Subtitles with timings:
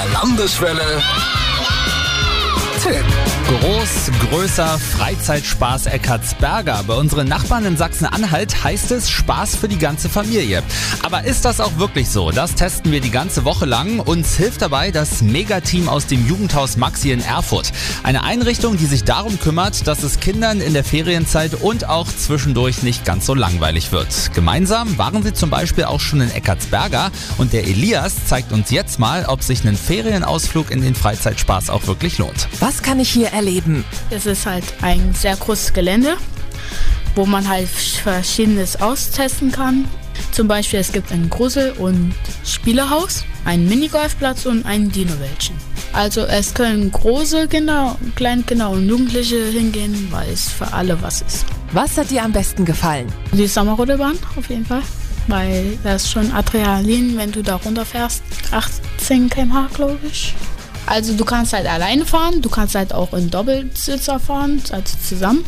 [0.00, 1.02] Der Landeswelle.
[2.82, 3.04] Tipp.
[3.46, 6.84] Groß, größer Freizeitspaß Eckartsberger.
[6.86, 10.62] Bei unseren Nachbarn in Sachsen-Anhalt heißt es Spaß für die ganze Familie.
[11.02, 12.30] Aber ist das auch wirklich so?
[12.30, 13.98] Das testen wir die ganze Woche lang.
[13.98, 17.72] Uns hilft dabei das Megateam aus dem Jugendhaus Maxi in Erfurt.
[18.02, 22.82] Eine Einrichtung, die sich darum kümmert, dass es Kindern in der Ferienzeit und auch zwischendurch
[22.82, 24.30] nicht ganz so langweilig wird.
[24.32, 29.00] Gemeinsam waren sie zum Beispiel auch schon in Eckartsberger und der Elias zeigt uns jetzt
[29.00, 32.48] mal, ob sich ein Ferienausflug in den Freizeitspaß auch wirklich lohnt.
[32.60, 33.84] Was kann ich hier erleben?
[34.10, 36.16] Es ist halt ein sehr großes Gelände,
[37.14, 39.86] wo man halt verschiedenes austesten kann.
[40.32, 45.56] Zum Beispiel es gibt ein Grusel- und Spielehaus, einen Minigolfplatz und ein Dino-Wäldchen.
[45.92, 51.22] Also es können große Kinder, kleine Kinder und Jugendliche hingehen, weil es für alle was
[51.22, 51.44] ist.
[51.72, 53.12] Was hat dir am besten gefallen?
[53.32, 54.82] Die Sommerrodelbahn auf jeden Fall,
[55.26, 58.22] weil das ist schon Adrenalin, wenn du da runterfährst.
[58.52, 60.34] 18 km/h glaube ich.
[60.90, 65.44] Also du kannst halt alleine fahren, du kannst halt auch in Doppelsitzer fahren, also zusammen.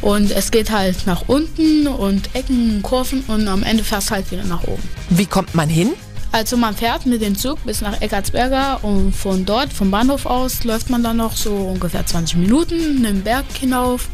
[0.00, 4.44] Und es geht halt nach unten und Ecken, Kurven und am Ende fährst halt wieder
[4.44, 4.82] nach oben.
[5.10, 5.90] Wie kommt man hin?
[6.32, 10.64] Also man fährt mit dem Zug bis nach Eckartsberger und von dort, vom Bahnhof aus,
[10.64, 14.08] läuft man dann noch so ungefähr 20 Minuten einen Berg hinauf.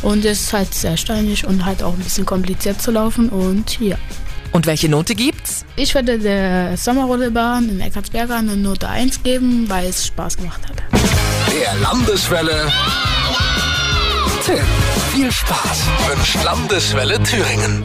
[0.00, 3.78] Und es ist halt sehr steinig und halt auch ein bisschen kompliziert zu laufen und
[3.80, 3.98] ja.
[4.52, 5.64] Und welche Note gibt's?
[5.76, 10.76] Ich würde der Sommerrodelbahn in Eckartsberger eine Note 1 geben, weil es Spaß gemacht hat.
[11.50, 12.70] Der Landeswelle.
[14.44, 14.60] Tipp.
[15.12, 17.80] Viel Spaß wünscht Landeswelle Thüringen.